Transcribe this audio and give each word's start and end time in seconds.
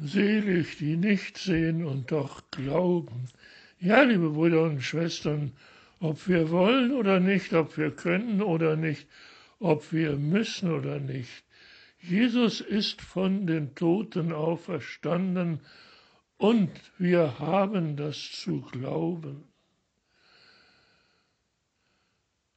Selig, 0.00 0.78
die 0.78 0.96
nicht 0.96 1.38
sehen 1.38 1.84
und 1.84 2.12
doch 2.12 2.42
glauben. 2.52 3.28
Ja, 3.80 4.02
liebe 4.02 4.30
Brüder 4.30 4.62
und 4.62 4.80
Schwestern, 4.80 5.52
ob 5.98 6.28
wir 6.28 6.50
wollen 6.50 6.92
oder 6.92 7.18
nicht, 7.18 7.52
ob 7.52 7.76
wir 7.76 7.90
können 7.90 8.40
oder 8.40 8.76
nicht, 8.76 9.08
ob 9.58 9.92
wir 9.92 10.16
müssen 10.16 10.70
oder 10.70 11.00
nicht. 11.00 11.44
Jesus 12.00 12.60
ist 12.60 13.00
von 13.00 13.46
den 13.48 13.74
Toten 13.74 14.32
auferstanden 14.32 15.60
und 16.36 16.70
wir 16.98 17.40
haben 17.40 17.96
das 17.96 18.30
zu 18.30 18.60
glauben. 18.60 19.48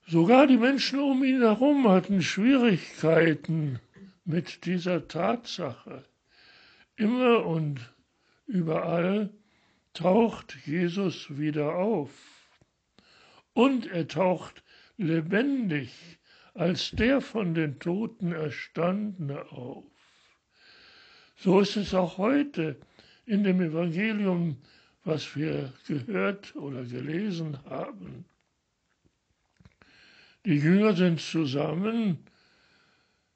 Sogar 0.05 0.45
die 0.45 0.57
Menschen 0.57 0.99
um 0.99 1.23
ihn 1.23 1.41
herum 1.41 1.87
hatten 1.87 2.21
Schwierigkeiten 2.21 3.79
mit 4.25 4.65
dieser 4.65 5.07
Tatsache. 5.07 6.05
Immer 7.01 7.47
und 7.47 7.79
überall 8.45 9.31
taucht 9.95 10.55
Jesus 10.67 11.35
wieder 11.35 11.73
auf. 11.75 12.11
Und 13.53 13.87
er 13.87 14.07
taucht 14.07 14.63
lebendig 14.97 16.19
als 16.53 16.91
der 16.91 17.19
von 17.19 17.55
den 17.55 17.79
Toten 17.79 18.33
Erstandene 18.33 19.51
auf. 19.51 19.83
So 21.37 21.61
ist 21.61 21.75
es 21.75 21.95
auch 21.95 22.19
heute 22.19 22.79
in 23.25 23.43
dem 23.43 23.61
Evangelium, 23.61 24.57
was 25.03 25.35
wir 25.35 25.73
gehört 25.87 26.55
oder 26.55 26.83
gelesen 26.83 27.57
haben. 27.65 28.25
Die 30.45 30.57
Jünger 30.57 30.95
sind 30.95 31.19
zusammen 31.19 32.19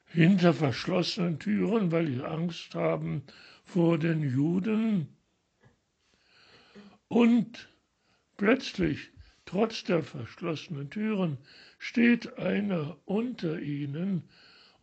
hinter 0.05 0.53
verschlossenen 0.53 1.39
Türen, 1.39 1.91
weil 1.91 2.05
sie 2.05 2.21
Angst 2.21 2.75
haben 2.75 3.23
vor 3.65 3.97
den 3.97 4.23
Juden. 4.23 5.09
Und 7.07 7.69
plötzlich, 8.37 9.11
trotz 9.45 9.83
der 9.83 10.01
verschlossenen 10.01 10.89
Türen, 10.89 11.37
steht 11.77 12.37
einer 12.37 12.97
unter 13.05 13.59
ihnen, 13.59 14.23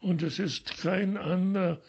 und 0.00 0.22
es 0.22 0.38
ist 0.38 0.78
kein 0.78 1.16
anderer 1.16 1.80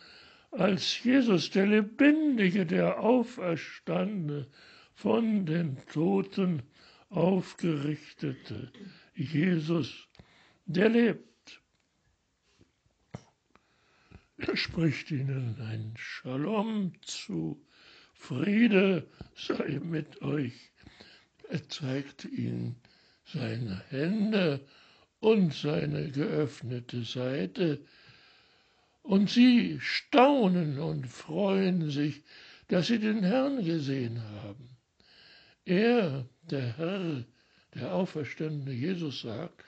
als 0.52 1.04
Jesus, 1.04 1.50
der 1.50 1.66
Lebendige, 1.66 2.66
der 2.66 3.00
Auferstandene, 3.00 4.48
von 4.94 5.46
den 5.46 5.78
Toten 5.92 6.62
aufgerichtete 7.10 8.72
Jesus, 9.16 10.08
der 10.66 10.90
lebt. 10.90 11.33
Er 14.46 14.58
spricht 14.58 15.10
ihnen 15.10 15.56
ein 15.62 15.94
Shalom 15.96 16.92
zu, 17.02 17.66
Friede 18.14 19.08
sei 19.36 19.80
mit 19.82 20.22
euch. 20.22 20.72
Er 21.50 21.68
zeigt 21.70 22.26
ihnen 22.26 22.76
seine 23.26 23.82
Hände 23.90 24.60
und 25.22 25.54
seine 25.54 26.12
geöffnete 26.12 27.04
Seite, 27.04 27.86
und 29.02 29.30
sie 29.30 29.80
staunen 29.80 30.78
und 30.78 31.08
freuen 31.08 31.90
sich, 31.90 32.22
dass 32.68 32.88
sie 32.88 33.00
den 33.00 33.24
Herrn 33.24 33.64
gesehen 33.64 34.22
haben. 34.42 34.70
Er, 35.64 36.28
der 36.42 36.78
Herr, 36.78 37.24
der 37.76 37.94
auferstandene 37.94 38.74
Jesus 38.74 39.22
sagt, 39.22 39.64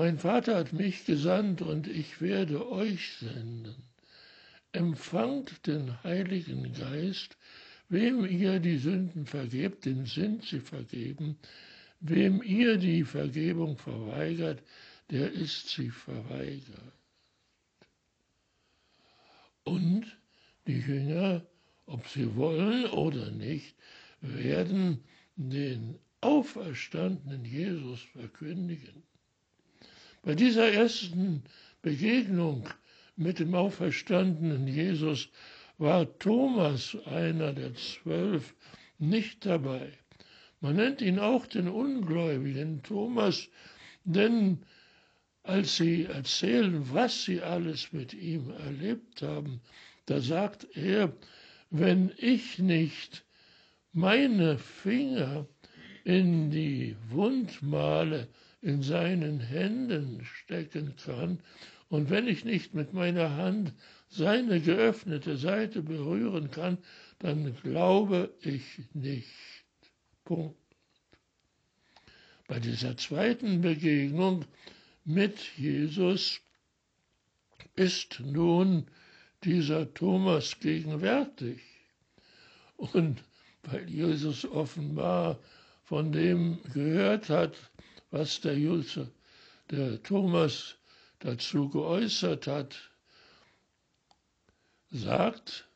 mein 0.00 0.16
Vater 0.16 0.56
hat 0.56 0.72
mich 0.72 1.04
gesandt 1.04 1.60
und 1.60 1.86
ich 1.86 2.22
werde 2.22 2.66
euch 2.70 3.18
senden. 3.18 3.74
Empfangt 4.72 5.66
den 5.66 6.02
Heiligen 6.02 6.72
Geist, 6.72 7.36
wem 7.90 8.24
ihr 8.24 8.60
die 8.60 8.78
Sünden 8.78 9.26
vergebt, 9.26 9.84
den 9.84 10.06
sind 10.06 10.44
sie 10.44 10.60
vergeben, 10.60 11.36
wem 12.00 12.42
ihr 12.42 12.78
die 12.78 13.04
Vergebung 13.04 13.76
verweigert, 13.76 14.62
der 15.10 15.30
ist 15.32 15.68
sie 15.68 15.90
verweigert. 15.90 16.94
Und 19.64 20.06
die 20.66 20.80
Jünger, 20.80 21.44
ob 21.84 22.08
sie 22.08 22.36
wollen 22.36 22.86
oder 22.86 23.30
nicht, 23.32 23.76
werden 24.22 25.04
den 25.36 25.98
auferstandenen 26.22 27.44
Jesus 27.44 28.00
verkündigen. 28.00 29.09
Bei 30.22 30.34
dieser 30.34 30.70
ersten 30.70 31.44
Begegnung 31.82 32.68
mit 33.16 33.38
dem 33.38 33.54
auferstandenen 33.54 34.66
Jesus 34.66 35.30
war 35.78 36.18
Thomas, 36.18 36.96
einer 37.06 37.54
der 37.54 37.74
zwölf, 37.74 38.54
nicht 38.98 39.46
dabei. 39.46 39.92
Man 40.60 40.76
nennt 40.76 41.00
ihn 41.00 41.18
auch 41.18 41.46
den 41.46 41.68
ungläubigen 41.68 42.82
Thomas, 42.82 43.48
denn 44.04 44.58
als 45.42 45.76
sie 45.76 46.04
erzählen, 46.04 46.92
was 46.92 47.24
sie 47.24 47.40
alles 47.40 47.92
mit 47.92 48.12
ihm 48.12 48.50
erlebt 48.50 49.22
haben, 49.22 49.62
da 50.04 50.20
sagt 50.20 50.66
er, 50.76 51.14
wenn 51.70 52.12
ich 52.18 52.58
nicht 52.58 53.24
meine 53.92 54.58
Finger 54.58 55.46
in 56.04 56.50
die 56.50 56.94
Wundmale 57.08 58.28
in 58.62 58.82
seinen 58.82 59.40
Händen 59.40 60.24
stecken 60.24 60.94
kann, 60.96 61.40
und 61.90 62.08
wenn 62.08 62.28
ich 62.28 62.44
nicht 62.44 62.72
mit 62.72 62.92
meiner 62.92 63.36
Hand 63.36 63.74
seine 64.08 64.60
geöffnete 64.60 65.36
Seite 65.36 65.82
berühren 65.82 66.52
kann, 66.52 66.78
dann 67.18 67.56
glaube 67.62 68.32
ich 68.42 68.62
nicht. 68.94 69.26
Punkt. 70.24 70.56
Bei 72.46 72.60
dieser 72.60 72.96
zweiten 72.96 73.60
Begegnung 73.60 74.44
mit 75.04 75.38
Jesus 75.56 76.40
ist 77.74 78.20
nun 78.20 78.86
dieser 79.42 79.92
Thomas 79.92 80.60
gegenwärtig. 80.60 81.60
Und 82.76 83.24
weil 83.64 83.88
Jesus 83.90 84.44
offenbar 84.44 85.40
von 85.82 86.12
dem 86.12 86.58
gehört 86.72 87.28
hat, 87.28 87.56
was 88.10 88.40
der, 88.40 88.58
Jose, 88.58 89.10
der 89.70 90.02
Thomas 90.02 90.76
dazu 91.20 91.68
geäußert 91.68 92.46
hat, 92.46 92.76
sagt 94.90 95.68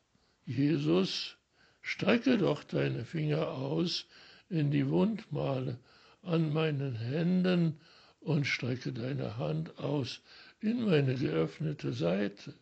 Jesus, 0.44 1.36
strecke 1.80 2.38
doch 2.38 2.64
deine 2.64 3.04
Finger 3.04 3.48
aus 3.48 4.06
in 4.48 4.70
die 4.70 4.88
Wundmale 4.88 5.78
an 6.22 6.52
meinen 6.52 6.96
Händen 6.96 7.80
und 8.20 8.46
strecke 8.46 8.92
deine 8.92 9.36
Hand 9.36 9.78
aus 9.78 10.20
in 10.60 10.84
meine 10.84 11.14
geöffnete 11.14 11.92
Seite. 11.92 12.54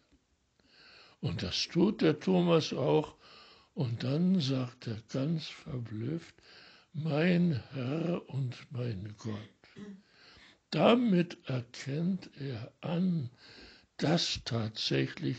Und 1.21 1.43
das 1.43 1.69
tut 1.69 2.03
der 2.03 2.19
Thomas 2.19 2.73
auch, 2.73 3.15
und 3.75 4.03
dann 4.03 4.41
sagt 4.41 4.87
er 4.89 5.01
ganz 5.09 5.47
verblüfft, 5.47 6.35
mein 6.93 7.63
Herr 7.73 8.29
und 8.29 8.55
mein 8.71 9.15
Gott. 9.17 9.62
Damit 10.71 11.37
erkennt 11.49 12.31
er 12.41 12.73
an, 12.81 13.31
dass 13.99 14.41
tatsächlich 14.45 15.37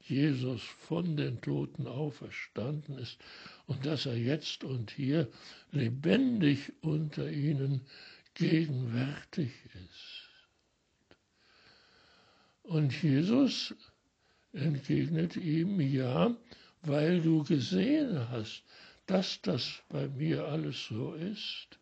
Jesus 0.00 0.62
von 0.62 1.16
den 1.16 1.40
Toten 1.40 1.86
auferstanden 1.86 2.98
ist 2.98 3.18
und 3.66 3.86
dass 3.86 4.04
er 4.04 4.16
jetzt 4.16 4.62
und 4.62 4.90
hier 4.90 5.30
lebendig 5.72 6.72
unter 6.82 7.30
ihnen 7.30 7.80
gegenwärtig 8.34 9.52
ist. 9.86 10.28
Und 12.62 13.02
Jesus 13.02 13.74
entgegnet 14.52 15.36
ihm, 15.36 15.80
ja, 15.80 16.36
weil 16.82 17.22
du 17.22 17.42
gesehen 17.42 18.28
hast, 18.28 18.62
dass 19.06 19.40
das 19.40 19.82
bei 19.88 20.08
mir 20.08 20.46
alles 20.46 20.86
so 20.86 21.14
ist, 21.14 21.78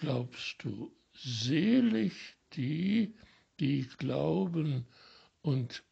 glaubst 0.00 0.56
du 0.62 0.90
Selig 1.20 2.12
die, 2.54 3.14
die 3.60 3.88
glauben 3.98 4.86
und 5.42 5.82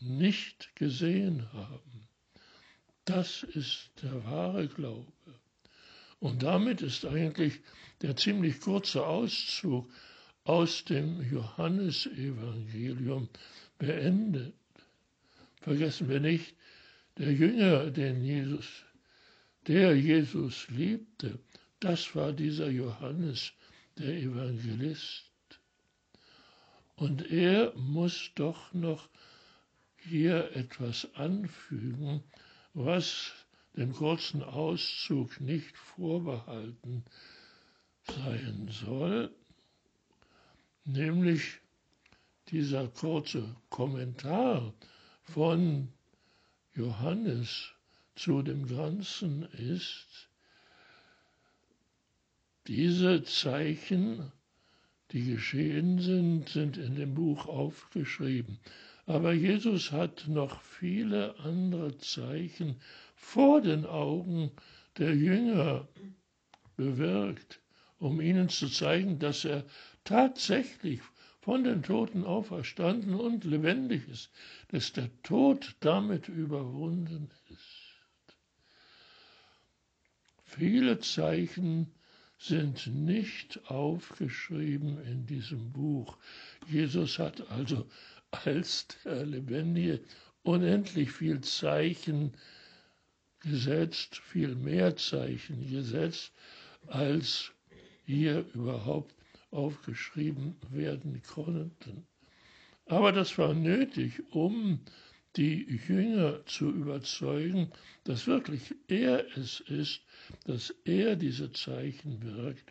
nicht 0.00 0.74
gesehen 0.76 1.52
haben. 1.52 2.08
Das 3.04 3.42
ist 3.42 3.90
der 4.02 4.24
wahre 4.24 4.68
Glaube. 4.68 5.12
Und 6.20 6.42
damit 6.42 6.82
ist 6.82 7.04
eigentlich 7.04 7.60
der 8.02 8.16
ziemlich 8.16 8.60
kurze 8.60 9.06
Auszug 9.06 9.90
aus 10.44 10.84
dem 10.84 11.20
Johannesevangelium 11.30 13.28
beendet. 13.78 14.54
Vergessen 15.60 16.08
wir 16.08 16.20
nicht, 16.20 16.54
der 17.18 17.32
Jünger, 17.32 17.90
den 17.90 18.22
Jesus, 18.22 18.84
der 19.66 19.96
Jesus 19.96 20.68
liebte, 20.68 21.38
das 21.80 22.14
war 22.14 22.32
dieser 22.32 22.70
Johannes, 22.70 23.52
der 23.98 24.14
Evangelist. 24.14 25.24
Und 26.96 27.30
er 27.30 27.72
muss 27.76 28.30
doch 28.34 28.72
noch 28.72 29.08
hier 29.96 30.50
etwas 30.56 31.08
anfügen 31.14 32.22
was 32.74 33.32
dem 33.76 33.92
kurzen 33.92 34.42
Auszug 34.42 35.40
nicht 35.40 35.76
vorbehalten 35.76 37.04
sein 38.04 38.68
soll, 38.70 39.34
nämlich 40.84 41.60
dieser 42.48 42.88
kurze 42.88 43.56
Kommentar 43.68 44.72
von 45.22 45.92
Johannes 46.74 47.72
zu 48.14 48.42
dem 48.42 48.66
Ganzen 48.66 49.42
ist, 49.52 50.27
diese 52.68 53.22
Zeichen, 53.24 54.30
die 55.12 55.24
geschehen 55.24 55.98
sind, 56.00 56.50
sind 56.50 56.76
in 56.76 56.96
dem 56.96 57.14
Buch 57.14 57.46
aufgeschrieben. 57.46 58.58
Aber 59.06 59.32
Jesus 59.32 59.90
hat 59.90 60.28
noch 60.28 60.60
viele 60.60 61.38
andere 61.40 61.96
Zeichen 61.96 62.76
vor 63.16 63.62
den 63.62 63.86
Augen 63.86 64.50
der 64.98 65.14
Jünger 65.16 65.88
bewirkt, 66.76 67.60
um 67.98 68.20
ihnen 68.20 68.50
zu 68.50 68.68
zeigen, 68.68 69.18
dass 69.18 69.46
er 69.46 69.64
tatsächlich 70.04 71.00
von 71.40 71.64
den 71.64 71.82
Toten 71.82 72.24
auferstanden 72.24 73.14
und 73.14 73.44
lebendig 73.44 74.06
ist, 74.10 74.30
dass 74.68 74.92
der 74.92 75.08
Tod 75.22 75.74
damit 75.80 76.28
überwunden 76.28 77.30
ist. 77.48 77.96
Viele 80.44 80.98
Zeichen 81.00 81.94
sind 82.38 82.86
nicht 82.86 83.60
aufgeschrieben 83.68 85.02
in 85.02 85.26
diesem 85.26 85.72
Buch. 85.72 86.16
Jesus 86.68 87.18
hat 87.18 87.50
also 87.50 87.86
als 88.30 88.86
der 89.04 89.26
Lebendige 89.26 90.00
unendlich 90.42 91.10
viel 91.10 91.40
Zeichen 91.40 92.32
gesetzt, 93.40 94.16
viel 94.16 94.54
mehr 94.54 94.96
Zeichen 94.96 95.68
gesetzt, 95.70 96.32
als 96.86 97.52
hier 98.04 98.44
überhaupt 98.54 99.14
aufgeschrieben 99.50 100.56
werden 100.70 101.22
konnten. 101.22 102.06
Aber 102.86 103.12
das 103.12 103.36
war 103.36 103.52
nötig, 103.52 104.22
um 104.30 104.80
die 105.36 105.80
Jünger 105.86 106.44
zu 106.46 106.70
überzeugen, 106.70 107.70
dass 108.04 108.26
wirklich 108.26 108.74
er 108.88 109.24
es 109.36 109.60
ist, 109.60 110.00
dass 110.44 110.74
er 110.84 111.16
diese 111.16 111.52
Zeichen 111.52 112.22
wirkt 112.22 112.70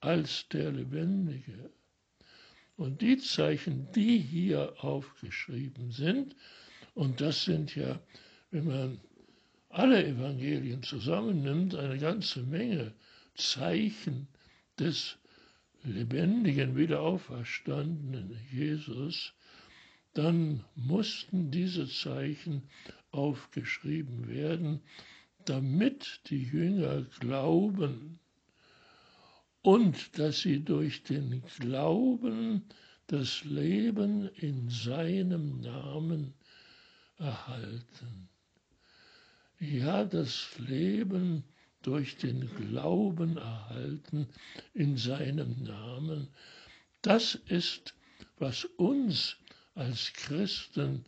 als 0.00 0.48
der 0.48 0.72
Lebendige. 0.72 1.70
Und 2.76 3.00
die 3.00 3.18
Zeichen, 3.18 3.88
die 3.92 4.18
hier 4.18 4.74
aufgeschrieben 4.78 5.92
sind, 5.92 6.34
und 6.94 7.20
das 7.20 7.44
sind 7.44 7.74
ja, 7.74 8.00
wenn 8.50 8.66
man 8.66 9.00
alle 9.68 10.04
Evangelien 10.04 10.82
zusammennimmt, 10.82 11.74
eine 11.74 11.98
ganze 11.98 12.42
Menge 12.42 12.92
Zeichen 13.34 14.28
des 14.78 15.16
lebendigen, 15.84 16.76
wiederauferstandenen 16.76 18.38
Jesus, 18.50 19.32
dann 20.14 20.64
mussten 20.74 21.50
diese 21.50 21.88
Zeichen 21.88 22.62
aufgeschrieben 23.10 24.28
werden, 24.28 24.80
damit 25.44 26.20
die 26.28 26.44
Jünger 26.44 27.02
glauben 27.20 28.18
und 29.62 30.18
dass 30.18 30.40
sie 30.40 30.60
durch 30.60 31.02
den 31.04 31.42
Glauben 31.58 32.64
das 33.06 33.44
Leben 33.44 34.28
in 34.36 34.68
seinem 34.70 35.60
Namen 35.60 36.34
erhalten. 37.18 38.28
Ja, 39.58 40.04
das 40.04 40.58
Leben 40.58 41.44
durch 41.82 42.16
den 42.16 42.48
Glauben 42.56 43.36
erhalten 43.36 44.28
in 44.74 44.96
seinem 44.96 45.62
Namen, 45.62 46.28
das 47.02 47.34
ist, 47.34 47.94
was 48.38 48.64
uns 48.64 49.36
als 49.74 50.12
Christen 50.12 51.04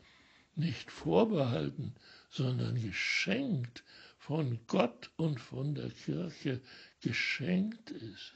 nicht 0.57 0.91
vorbehalten, 0.91 1.95
sondern 2.31 2.81
geschenkt 2.81 3.85
von 4.19 4.59
Gott 4.67 5.11
und 5.17 5.41
von 5.41 5.75
der 5.75 5.91
Kirche 5.91 6.61
geschenkt 7.01 7.91
ist. 7.91 8.35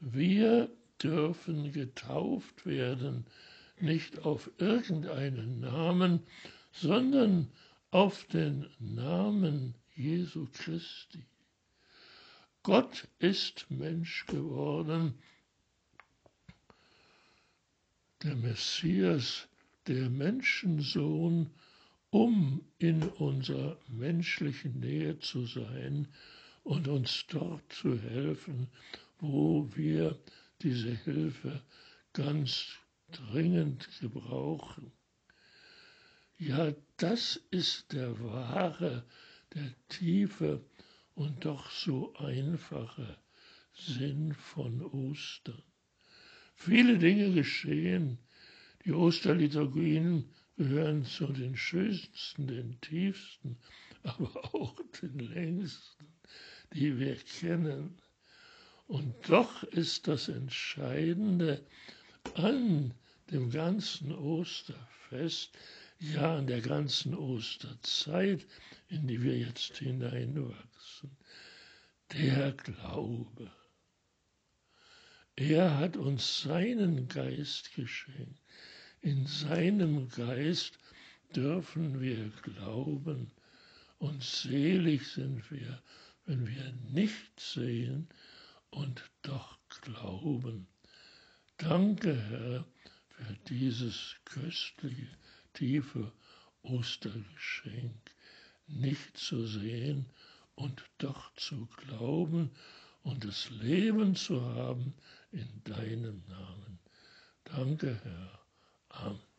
Wir 0.00 0.70
dürfen 1.02 1.72
getauft 1.72 2.64
werden, 2.66 3.26
nicht 3.80 4.20
auf 4.20 4.50
irgendeinen 4.58 5.60
Namen, 5.60 6.22
sondern 6.72 7.50
auf 7.90 8.24
den 8.24 8.66
Namen 8.78 9.74
Jesu 9.94 10.46
Christi. 10.52 11.24
Gott 12.62 13.08
ist 13.18 13.66
Mensch 13.70 14.26
geworden, 14.26 15.18
der 18.24 18.36
Messias, 18.36 19.46
der 19.86 20.08
Menschensohn, 20.08 21.50
um 22.08 22.64
in 22.78 23.02
unserer 23.02 23.78
menschlichen 23.86 24.80
Nähe 24.80 25.18
zu 25.18 25.44
sein 25.44 26.08
und 26.62 26.88
uns 26.88 27.26
dort 27.28 27.70
zu 27.70 28.00
helfen, 28.00 28.68
wo 29.18 29.68
wir 29.76 30.18
diese 30.62 30.92
Hilfe 30.92 31.60
ganz 32.14 32.78
dringend 33.12 33.86
gebrauchen. 34.00 34.90
Ja, 36.38 36.72
das 36.96 37.38
ist 37.50 37.92
der 37.92 38.18
wahre, 38.20 39.04
der 39.54 39.70
tiefe 39.88 40.64
und 41.14 41.44
doch 41.44 41.70
so 41.70 42.14
einfache 42.14 43.18
Sinn 43.74 44.32
von 44.32 44.80
Ostern. 44.80 45.62
Viele 46.54 46.98
Dinge 46.98 47.32
geschehen. 47.32 48.18
Die 48.84 48.92
Osterliturgien 48.92 50.30
gehören 50.56 51.04
zu 51.04 51.26
den 51.26 51.56
schönsten, 51.56 52.46
den 52.46 52.80
tiefsten, 52.80 53.58
aber 54.02 54.54
auch 54.54 54.74
den 55.00 55.18
längsten, 55.18 56.06
die 56.72 56.98
wir 56.98 57.16
kennen. 57.16 57.98
Und 58.86 59.14
doch 59.28 59.62
ist 59.64 60.08
das 60.08 60.28
Entscheidende 60.28 61.64
an 62.34 62.94
dem 63.30 63.50
ganzen 63.50 64.12
Osterfest, 64.12 65.56
ja 65.98 66.36
an 66.36 66.46
der 66.46 66.60
ganzen 66.60 67.14
Osterzeit, 67.14 68.46
in 68.88 69.06
die 69.06 69.22
wir 69.22 69.38
jetzt 69.38 69.78
hineinwachsen, 69.78 71.16
der 72.12 72.52
Glaube. 72.52 73.50
Er 75.36 75.78
hat 75.78 75.96
uns 75.96 76.42
seinen 76.42 77.08
Geist 77.08 77.74
geschenkt. 77.74 78.40
In 79.00 79.26
seinem 79.26 80.08
Geist 80.08 80.78
dürfen 81.34 82.00
wir 82.00 82.30
glauben 82.42 83.32
und 83.98 84.22
selig 84.22 85.08
sind 85.08 85.50
wir, 85.50 85.82
wenn 86.24 86.46
wir 86.46 86.72
nicht 86.92 87.40
sehen 87.40 88.08
und 88.70 89.10
doch 89.22 89.58
glauben. 89.82 90.68
Danke, 91.56 92.14
Herr, 92.14 92.64
für 93.08 93.34
dieses 93.48 94.14
köstliche, 94.24 95.08
tiefe 95.52 96.12
Ostergeschenk, 96.62 98.14
nicht 98.68 99.16
zu 99.16 99.44
sehen 99.48 100.06
und 100.54 100.84
doch 100.98 101.34
zu 101.34 101.66
glauben 101.76 102.52
und 103.04 103.24
das 103.24 103.50
Leben 103.50 104.16
zu 104.16 104.42
haben 104.42 104.94
in 105.30 105.62
deinem 105.64 106.24
Namen. 106.26 106.78
Danke, 107.44 108.00
Herr. 108.02 108.40
Amen. 108.88 109.33